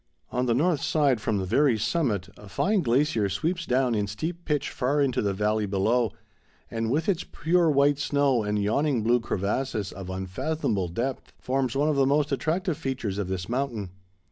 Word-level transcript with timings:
On 0.31 0.47
the 0.47 0.55
north 0.55 0.81
side, 0.81 1.21
from 1.21 1.37
the 1.37 1.45
very 1.45 1.77
summit, 1.77 2.27
a 2.35 2.49
fine 2.49 2.81
glacier 2.81 3.29
sweeps 3.29 3.67
down 3.67 3.93
in 3.93 4.07
steep 4.07 4.45
pitch 4.45 4.71
far 4.71 4.99
into 4.99 5.21
the 5.21 5.31
valley 5.31 5.67
below 5.67 6.11
and 6.71 6.89
with 6.89 7.07
its 7.07 7.23
pure 7.23 7.69
white 7.69 7.99
snow 7.99 8.41
and 8.41 8.57
yawning 8.59 9.03
blue 9.03 9.19
crevasses 9.19 9.91
of 9.91 10.09
unfathomable 10.09 10.87
depth, 10.87 11.33
forms 11.37 11.75
one 11.75 11.87
of 11.87 11.97
the 11.97 12.07
most 12.07 12.31
attractive 12.31 12.77
features 12.79 13.19
of 13.19 13.27
this 13.27 13.47
mountain. 13.47 13.91